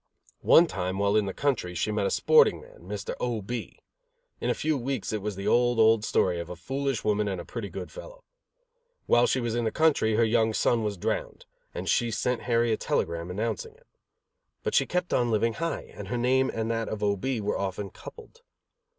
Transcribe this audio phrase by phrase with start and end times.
[0.41, 3.13] One time, while in the country, she met a sporting man, Mr.
[3.19, 3.39] O.
[3.39, 3.77] B.
[4.39, 7.39] In a few weeks it was the old, old story of a foolish woman and
[7.39, 8.23] a pretty good fellow.
[9.05, 12.71] While she was in the country, her young son was drowned, and she sent Harry
[12.73, 13.85] a telegram announcing it.
[14.63, 17.15] But she kept on living high and her name and that of O.
[17.15, 17.39] B.
[17.39, 18.41] were often coupled.